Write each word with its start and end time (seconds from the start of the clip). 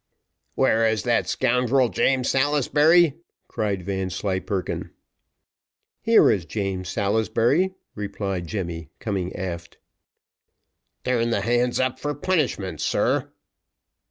"Where 0.55 0.87
is 0.89 1.03
that 1.03 1.29
scoundrel, 1.29 1.89
James 1.89 2.27
Salisbury?" 2.29 3.17
cried 3.47 3.83
Vanslyperken. 3.83 4.89
"Here 6.01 6.31
is 6.31 6.43
James 6.45 6.89
Salisbury," 6.89 7.75
replied 7.93 8.47
Jemmy, 8.47 8.89
coming 8.97 9.31
aft. 9.35 9.77
"Turn 11.03 11.29
the 11.29 11.41
hands 11.41 11.79
up 11.79 11.99
for 11.99 12.15
punishment, 12.15 12.81
sir." 12.81 13.31